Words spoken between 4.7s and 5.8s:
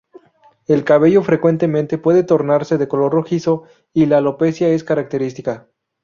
característica.